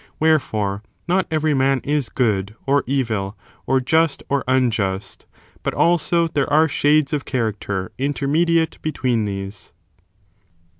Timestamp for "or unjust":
4.29-5.27